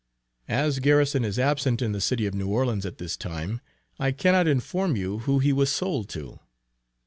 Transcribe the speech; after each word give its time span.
As 0.49 0.79
Garrison 0.79 1.23
is 1.23 1.37
absent 1.37 1.79
in 1.79 1.91
the 1.91 2.01
City 2.01 2.25
of 2.25 2.33
New 2.33 2.47
Orleans 2.47 2.87
at 2.87 2.97
this 2.97 3.15
time, 3.15 3.61
I 3.99 4.11
cannot 4.11 4.47
inform 4.47 4.95
you 4.95 5.19
who 5.19 5.37
he 5.37 5.53
was 5.53 5.71
sold 5.71 6.09
to. 6.09 6.39